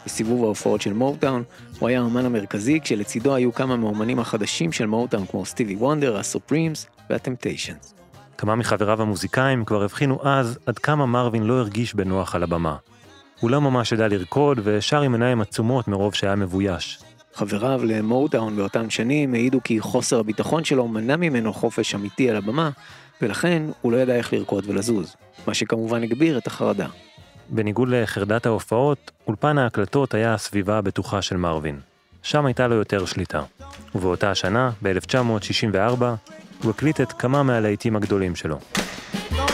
[0.07, 1.43] בסיבוב ההופעות של מוטאון
[1.79, 6.87] הוא היה האמן המרכזי, כשלצידו היו כמה מהאומנים החדשים של מוטאון כמו סטיבי וונדר, הסופרימס
[7.11, 7.95] והטמפטיישנס.
[8.39, 12.77] כמה מחבריו המוזיקאים כבר הבחינו אז עד כמה מרווין לא הרגיש בנוח על הבמה.
[13.41, 16.99] הוא לא ממש ידע לרקוד ושר עם עיניים עצומות מרוב שהיה מבויש.
[17.35, 22.71] חבריו למוטאון באותן שנים העידו כי חוסר הביטחון שלו מנע ממנו חופש אמיתי על הבמה,
[23.23, 26.87] ולכן הוא לא ידע איך לרקוד ולזוז, מה שכמובן הגביר את החרדה.
[27.49, 31.81] בניגוד לחרדת ההופעות, אולפן ההקלטות היה הסביבה הבטוחה של מרווין.
[32.23, 33.43] שם הייתה לו יותר שליטה.
[33.95, 36.03] ובאותה השנה, ב-1964,
[36.63, 38.59] הוא הקליט את כמה מהלהיטים הגדולים שלו.
[38.59, 39.46] Don't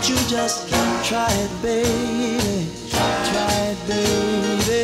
[0.00, 0.58] Don't you just
[1.10, 2.64] try it, baby?
[3.30, 4.82] Try it, baby.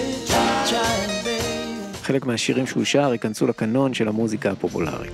[0.71, 2.03] Try it, baby.
[2.03, 5.13] חלק מהשירים שהוא שר ייכנסו לקנון של המוזיקה הפופולרית.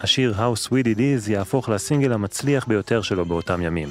[0.00, 3.88] השיר How Sweet It Is יהפוך לסינגל המצליח ביותר שלו באותם ימים.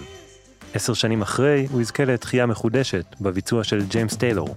[0.73, 4.55] עשר שנים אחרי, הוא יזכה לתחייה מחודשת בביצוע של ג'יימס טיילור.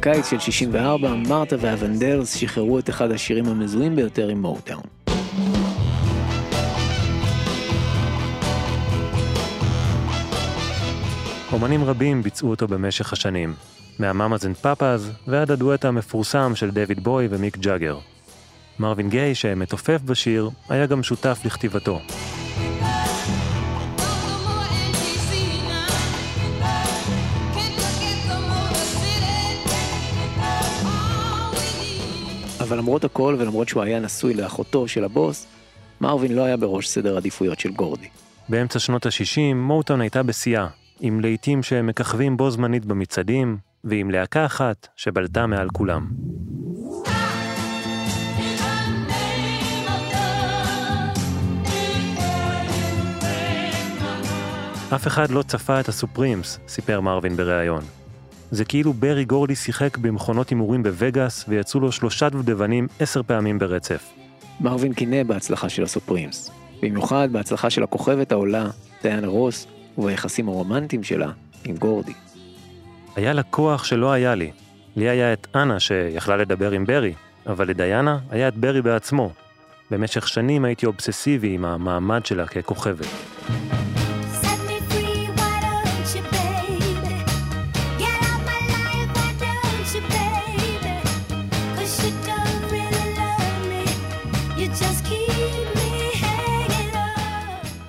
[0.00, 4.82] בקיץ של 64, מרתה והוונדרס שחררו את אחד השירים המזוהים ביותר עם מוטאון.
[11.52, 13.54] אומנים רבים ביצעו אותו במשך השנים,
[13.98, 17.98] מהמאמאז אנד פאפאז ועד הדואט המפורסם של דויד בואי ומיק ג'אגר.
[18.78, 22.00] מרווין גיי, שמתופף בשיר, היה גם שותף לכתיבתו.
[32.70, 35.46] אבל למרות הכל ולמרות שהוא היה נשוי לאחותו של הבוס,
[36.00, 38.06] מרווין לא היה בראש סדר עדיפויות של גורדי.
[38.48, 40.66] באמצע שנות ה-60, מוטון הייתה בשיאה,
[41.00, 46.06] עם להיטים שמככבים בו זמנית במצעדים, ועם להקה אחת שבלטה מעל כולם.
[54.94, 57.99] אף אחד לא צפה את הסופרימס, סיפר מרווין בריאיון.
[58.50, 64.12] זה כאילו ברי גורדי שיחק במכונות הימורים בווגאס ויצאו לו שלושה דובדבנים עשר פעמים ברצף.
[64.60, 66.50] מרווין קינא בהצלחה של הסופרימס,
[66.82, 68.66] במיוחד בהצלחה של הכוכבת העולה,
[69.02, 69.66] דיאנה רוס,
[69.98, 71.30] וביחסים הרומנטיים שלה
[71.64, 72.12] עם גורדי.
[73.16, 74.50] היה לה כוח שלא היה לי.
[74.96, 77.14] לי היה את אנה שיכלה לדבר עם ברי,
[77.46, 79.30] אבל לדיאנה היה את ברי בעצמו.
[79.90, 83.06] במשך שנים הייתי אובססיבי עם המעמד שלה ככוכבת.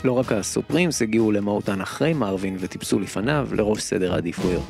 [0.03, 4.63] לא רק הסופרימס הגיעו למהותן אחרי מרווין וטיפסו לפניו לראש סדר העדיפויות.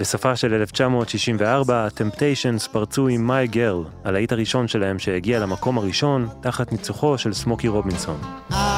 [0.00, 6.72] בסופה של 1964, הטמפטיישנס פרצו עם My Girl, הלהיט הראשון שלהם שהגיע למקום הראשון, תחת
[6.72, 8.20] ניצוחו של סמוקי רובינסון.
[8.50, 8.71] I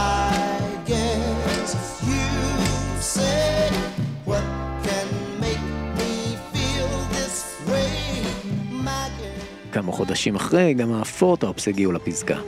[9.95, 12.39] חודשים אחרי, גם הפורטופס הגיעו לפסגה.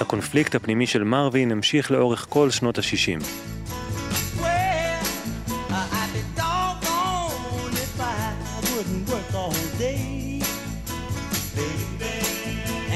[0.00, 3.22] הקונפליקט הפנימי של מרווין המשיך לאורך כל שנות ה-60.
[4.40, 4.46] Well,
[5.70, 8.16] I'd be doggone if I
[8.72, 10.42] wouldn't work all day,
[11.56, 12.16] baby.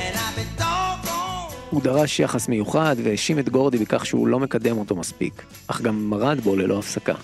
[0.03, 1.55] And I'd be doggone.
[1.71, 6.11] הוא דרש יחס מיוחד והאשים את גורדי בכך שהוא לא מקדם אותו מספיק, אך גם
[6.11, 7.15] מרד בו ללא הפסקה.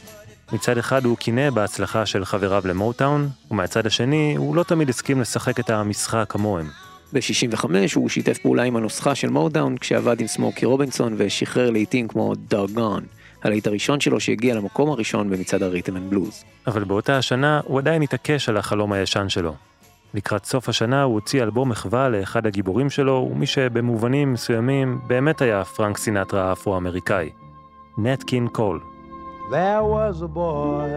[0.54, 5.60] מצד אחד הוא קינא בהצלחה של חבריו למוטאון, ומהצד השני הוא לא תמיד הסכים לשחק
[5.60, 6.66] את המשחק כמוהם.
[7.12, 12.32] ב-65 הוא שיתף פעולה עם הנוסחה של מוטאון כשעבד עם סמוקי רובינסון ושחרר להיטים כמו
[12.48, 13.04] Doggone,
[13.44, 16.44] הלהיט הראשון שלו שהגיע למקום הראשון במצעד ה rhythm and blues.
[16.66, 19.54] אבל באותה השנה הוא עדיין התעקש על החלום הישן שלו.
[20.14, 25.64] לקראת סוף השנה הוא הוציא אלבום מחווה לאחד הגיבורים שלו, ומי שבמובנים מסוימים באמת היה
[25.64, 27.30] פרנק סינטרה האפרו-אמריקאי.
[27.98, 28.93] נט קין קול.
[29.50, 30.88] There was a boy,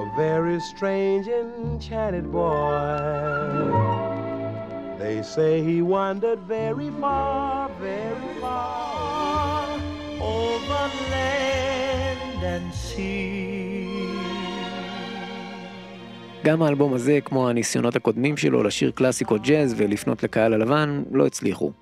[0.00, 2.96] a very strange, enchanted boy.
[4.98, 9.78] They say he wandered very far, very far
[10.20, 13.12] over land and sea.
[16.44, 21.72] גם האלבום הזה, כמו הניסיונות הקודמים שלו לשיר קלאסיקות ג'אז ולפנות לקהל הלבן, לא הצליחו.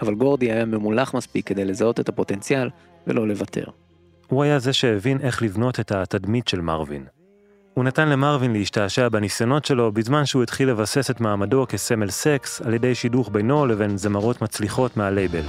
[0.00, 2.70] אבל גורדי היה ממולח מספיק כדי לזהות את הפוטנציאל
[3.06, 3.64] ולא לוותר.
[4.28, 7.04] הוא היה זה שהבין איך לבנות את התדמית של מרווין.
[7.74, 12.74] הוא נתן למרווין להשתעשע בניסיונות שלו בזמן שהוא התחיל לבסס את מעמדו כסמל סקס על
[12.74, 15.42] ידי שידוך בינו לבין זמרות מצליחות מהלייבל.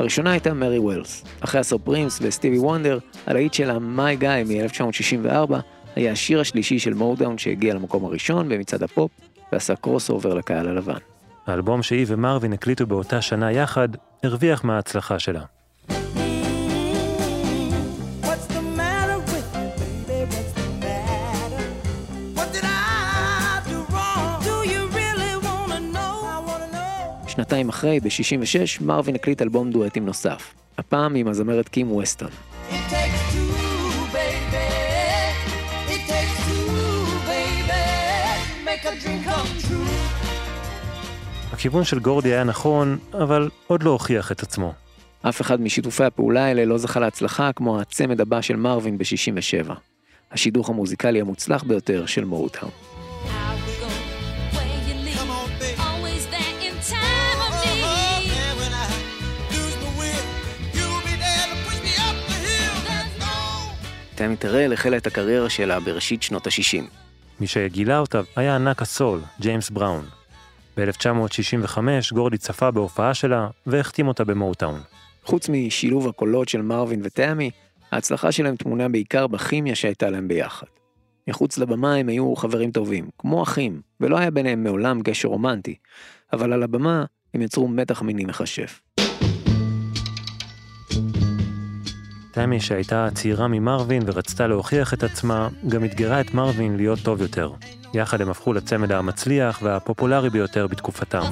[0.00, 1.24] הראשונה הייתה מרי ווילס.
[1.40, 5.54] אחרי הסופרימס וסטיבי וונדר, הלהיט שלה "My Guy" מ-1964
[5.96, 9.10] היה השיר השלישי של מוטאון שהגיע למקום הראשון במצעד הפופ
[9.52, 10.98] ועשה crossover לקהל הלבן.
[11.46, 13.88] האלבום שהיא ומרווין הקליטו באותה שנה יחד,
[14.22, 15.42] הרוויח מההצלחה שלה.
[27.40, 30.54] שנתיים אחרי, ב-66, מרווין הקליט אלבום דואטים נוסף.
[30.78, 32.28] הפעם עם הזמרת קים ווסטון.
[41.52, 44.72] הכיוון של גורדי היה נכון, אבל עוד לא הוכיח את עצמו.
[45.22, 49.72] אף אחד משיתופי הפעולה האלה לא זכה להצלחה כמו הצמד הבא של מרווין ב-67.
[50.32, 52.70] השידוך המוזיקלי המוצלח ביותר של מוטאון.
[64.20, 66.82] תמי טרל החלה את הקריירה שלה בראשית שנות ה-60.
[67.40, 70.04] מי שגילה אותה היה ענק הסול, ג'יימס בראון.
[70.76, 71.78] ב-1965
[72.12, 74.80] גורדי צפה בהופעה שלה והחתים אותה במוטאון.
[75.24, 77.50] חוץ משילוב הקולות של מרווין ותמי,
[77.92, 80.66] ההצלחה שלהם טמונה בעיקר בכימיה שהייתה להם ביחד.
[81.28, 85.74] מחוץ לבמה הם היו חברים טובים, כמו אחים, ולא היה ביניהם מעולם קשר רומנטי,
[86.32, 87.04] אבל על הבמה
[87.34, 88.80] הם יצרו מתח מיני מכשף.
[92.42, 97.50] תמי שהייתה צעירה ממרווין ורצתה להוכיח את עצמה, גם אתגרה את מרווין להיות טוב יותר.
[97.94, 101.22] יחד הם הפכו לצמד המצליח והפופולרי ביותר בתקופתם.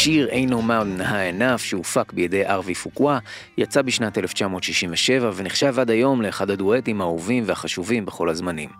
[0.00, 3.18] השיר Ain't No Mountain High שהופק בידי ארווי פוקווה,
[3.58, 8.70] יצא בשנת 1967 ונחשב עד היום לאחד הדואטים האהובים והחשובים בכל הזמנים.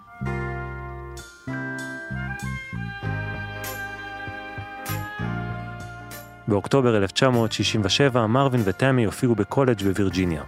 [6.48, 10.42] באוקטובר 1967 מרווין וטמי הופיעו בקולג' בווירג'יניה.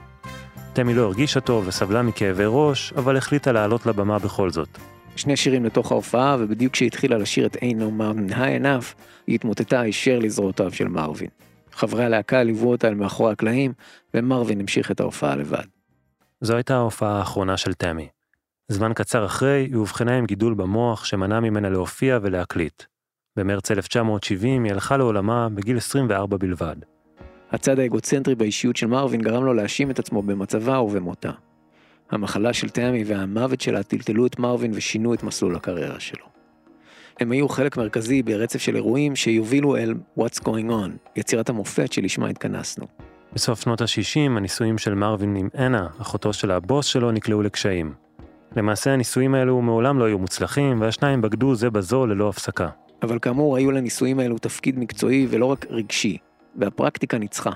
[0.72, 4.78] טמי לא הרגישה טוב וסבלה מכאבי ראש, אבל החליטה לעלות לבמה בכל זאת.
[5.16, 8.94] שני שירים לתוך ההופעה, ובדיוק כשהתחילה לשיר את Ain't No Mountain High Enough,
[9.26, 11.28] היא התמוטטה הישר לזרועותיו של מרווין.
[11.72, 13.72] חברי הלהקה ליוו אותה אל מאחורי הקלעים,
[14.14, 15.64] ומרווין המשיך את ההופעה לבד.
[16.40, 18.08] זו הייתה ההופעה האחרונה של תמי.
[18.68, 22.82] זמן קצר אחרי, היא אובחנה עם גידול במוח שמנע ממנה להופיע ולהקליט.
[23.36, 26.76] במרץ 1970 היא הלכה לעולמה בגיל 24 בלבד.
[27.50, 31.30] הצד האגוצנטרי באישיות של מרווין גרם לו להאשים את עצמו במצבה ובמותה.
[32.12, 36.24] המחלה של תמי והמוות שלה טלטלו את מרווין ושינו את מסלול הקריירה שלו.
[37.20, 42.28] הם היו חלק מרכזי ברצף של אירועים שיובילו אל What's Going On, יצירת המופת שלשמה
[42.28, 42.86] התכנסנו.
[43.32, 47.94] בסוף שנות ה-60 הנישואים של מרווין עם אנה, אחותו של הבוס שלו, נקלעו לקשיים.
[48.56, 52.68] למעשה הנישואים האלו מעולם לא היו מוצלחים, והשניים בגדו זה בזו ללא הפסקה.
[53.02, 56.18] אבל כאמור, היו לנישואים האלו תפקיד מקצועי ולא רק רגשי,
[56.56, 57.50] והפרקטיקה ניצחה.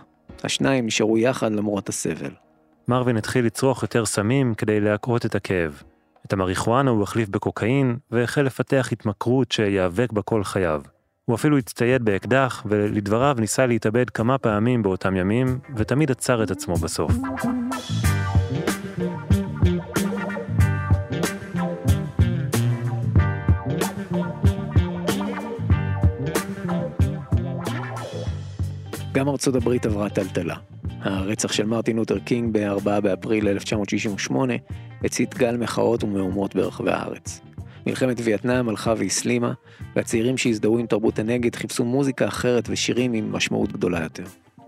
[0.44, 2.45] השניים נשארו יחד למרות הסבל.
[2.88, 5.82] מרווין התחיל לצרוך יותר סמים כדי להקהות את הכאב.
[6.26, 10.82] את המריחואנה הוא החליף בקוקאין, והחל לפתח התמכרות שייאבק בה כל חייו.
[11.24, 16.74] הוא אפילו הצטייד באקדח, ולדבריו ניסה להתאבד כמה פעמים באותם ימים, ותמיד עצר את עצמו
[16.74, 17.12] בסוף.
[29.12, 30.56] גם ארצות הברית עברה טלטלה.
[31.06, 34.54] הרצח של מרטין לותר קינג ב-4 באפריל 1968
[35.04, 37.40] הצית גל מחאות ומהומות ברחבי הארץ.
[37.86, 39.52] מלחמת וייטנאם הלכה והסלימה,
[39.96, 44.24] והצעירים שהזדהו עם תרבות הנגד חיפשו מוזיקה אחרת ושירים עם משמעות גדולה יותר.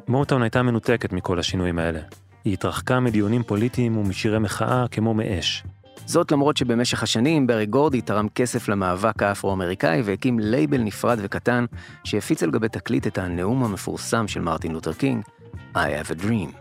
[0.09, 2.01] מוטאון הייתה מנותקת מכל השינויים האלה.
[2.45, 5.65] היא התרחקה מדיונים פוליטיים ומשירי מחאה כמו מאש.
[6.07, 11.65] זאת למרות שבמשך השנים ברי גורדי תרם כסף למאבק האפרו-אמריקאי והקים לייבל נפרד וקטן
[12.05, 15.23] שהפיץ על גבי תקליט את הנאום המפורסם של מרטין לותר קינג,
[15.75, 16.57] I have a dream.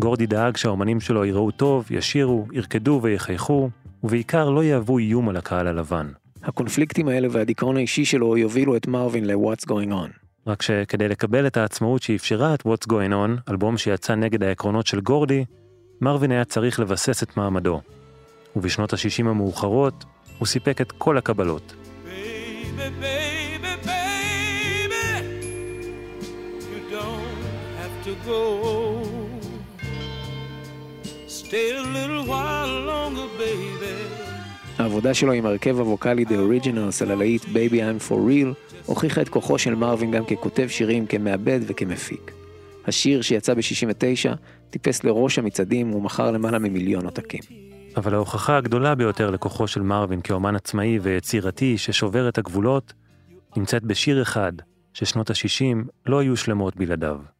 [0.00, 3.70] גורדי דאג שהאומנים שלו יראו טוב, ישירו, ירקדו ויחייכו,
[4.02, 6.08] ובעיקר לא יהוו איום על הקהל הלבן.
[6.42, 10.10] הקונפליקטים האלה והדיכאון האישי שלו יובילו את מרווין ל-What's Going On.
[10.46, 15.00] רק שכדי לקבל את העצמאות שאפשרה את What's Going On, אלבום שיצא נגד העקרונות של
[15.00, 15.44] גורדי,
[16.00, 17.80] מרווין היה צריך לבסס את מעמדו.
[18.56, 20.04] ובשנות ה-60 המאוחרות,
[20.38, 21.74] הוא סיפק את כל הקבלות.
[22.04, 23.67] Baby, baby, baby,
[28.28, 28.42] go.
[31.40, 33.94] Stay a little while longer, baby.
[34.78, 38.54] העבודה שלו עם הרכב הווקאלי The Originals על הלהיט Baby I'm for Real
[38.86, 42.32] הוכיחה את כוחו של מרווין גם ככותב שירים, כמעבד וכמפיק.
[42.86, 44.36] השיר שיצא ב-69
[44.70, 47.40] טיפס לראש המצעדים ומכר למעלה ממיליון עותקים.
[47.96, 52.92] אבל ההוכחה הגדולה ביותר לכוחו של מרווין כאומן עצמאי ויצירתי ששובר את הגבולות,
[53.56, 54.52] נמצאת בשיר אחד
[54.94, 55.76] ששנות ה-60
[56.06, 57.37] לא היו שלמות בלעדיו.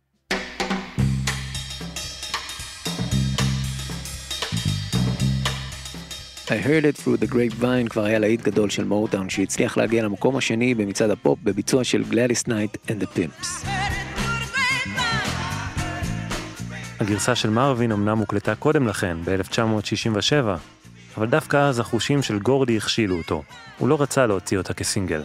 [6.50, 10.36] I heard it through the grapevine כבר היה להיט גדול של מוטאון שהצליח להגיע למקום
[10.36, 13.68] השני במצעד הפופ בביצוע של גלדיס נייט and the Pips.
[17.00, 20.32] הגרסה של מרווין אמנם הוקלטה קודם לכן, ב-1967,
[21.16, 23.42] אבל דווקא אז החושים של גורדי הכשילו אותו.
[23.78, 25.22] הוא לא רצה להוציא אותה כסינגל.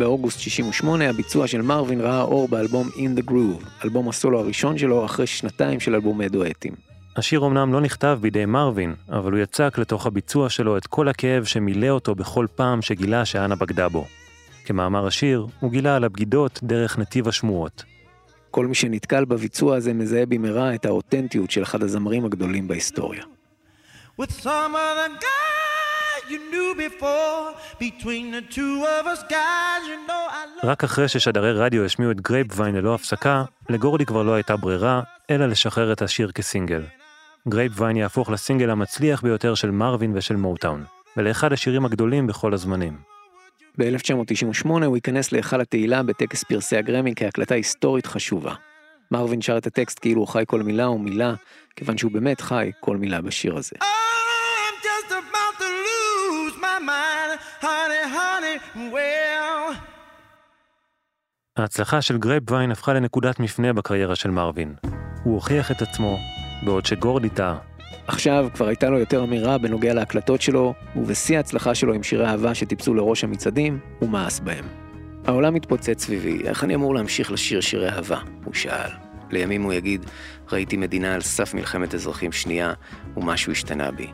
[0.00, 5.04] באוגוסט 68 הביצוע של מרווין ראה אור באלבום In the Groove, אלבום הסולו הראשון שלו
[5.04, 6.72] אחרי שנתיים של אלבומי דואטים.
[7.16, 11.44] השיר אמנם לא נכתב בידי מרווין, אבל הוא יצק לתוך הביצוע שלו את כל הכאב
[11.44, 14.06] שמילא אותו בכל פעם שגילה שאנה בגדה בו.
[14.64, 17.84] כמאמר השיר, הוא גילה על הבגידות דרך נתיב השמועות.
[18.50, 23.22] כל מי שנתקל בביצוע הזה מזהה במהרה את האותנטיות של אחד הזמרים הגדולים בהיסטוריה.
[24.20, 25.39] with some other guy
[30.64, 35.46] רק אחרי ששדרי רדיו השמיעו את Grapevine ללא הפסקה, לגורדי כבר לא הייתה ברירה, אלא
[35.46, 36.82] לשחרר את השיר כסינגל.
[37.48, 40.84] Grapevine יהפוך לסינגל המצליח ביותר של מרווין ושל מוטאון,
[41.16, 42.96] ולאחד השירים הגדולים בכל הזמנים.
[43.78, 48.54] ב-1998 הוא ייכנס להיכל התהילה בטקס פרסי הגרמי כהקלטה היסטורית חשובה.
[49.10, 51.34] מרווין שר את הטקסט כאילו הוא חי כל מילה ומילה,
[51.76, 53.76] כיוון שהוא באמת חי כל מילה בשיר הזה.
[53.80, 54.09] I'm
[61.60, 64.74] ההצלחה של גרייפ ויין הפכה לנקודת מפנה בקריירה של מרווין.
[65.24, 66.18] הוא הוכיח את עצמו,
[66.62, 67.58] בעוד שגורדי טעה.
[68.06, 72.54] עכשיו כבר הייתה לו יותר אמירה בנוגע להקלטות שלו, ובשיא ההצלחה שלו עם שירי אהבה
[72.54, 74.64] שטיפסו לראש המצעדים, הוא מאס בהם.
[75.26, 78.18] העולם מתפוצץ סביבי, איך אני אמור להמשיך לשיר שירי אהבה?
[78.44, 78.90] הוא שאל.
[79.30, 80.06] לימים הוא יגיד,
[80.52, 82.72] ראיתי מדינה על סף מלחמת אזרחים שנייה,
[83.16, 84.06] ומשהו השתנה בי.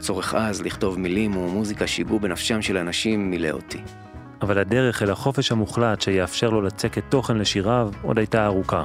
[0.00, 3.78] צורך עז לכתוב מילים ומוזיקה שיגעו בנפשם של אנשים מילא אותי.
[4.42, 8.84] אבל הדרך אל החופש המוחלט שיאפשר לו לצקת תוכן לשיריו עוד הייתה ארוכה.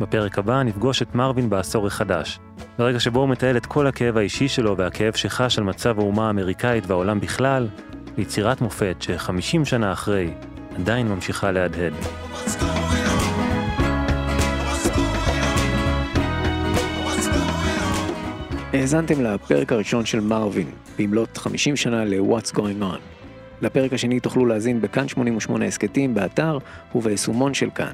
[0.00, 2.38] בפרק הבא נפגוש את מרווין בעשור החדש,
[2.78, 6.86] ברגע שבו הוא מתעל את כל הכאב האישי שלו והכאב שחש על מצב האומה האמריקאית
[6.86, 7.68] והעולם בכלל,
[8.18, 10.30] ליצירת מופת ש-50 שנה אחרי
[10.76, 11.92] עדיין ממשיכה להדהד.
[18.72, 23.19] האזנתם לפרק הראשון של מרווין, במלאת 50 שנה ל-What's Going On.
[23.62, 26.58] לפרק השני תוכלו להאזין בכאן 88 הסכתים, באתר
[26.94, 27.92] וביישומון של כאן.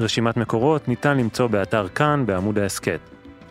[0.00, 3.00] רשימת מקורות ניתן למצוא באתר כאן בעמוד ההסכת.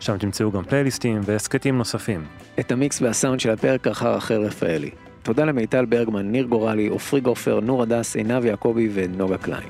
[0.00, 2.24] שם תמצאו גם פלייליסטים והסכתים נוספים.
[2.60, 4.90] את המיקס והסאונד של הפרק ערכה רחל רפאלי.
[5.22, 9.68] תודה למיטל ברגמן, ניר גורלי, עופרי גופר, נור הדס, עינב יעקבי ונוגה קליין.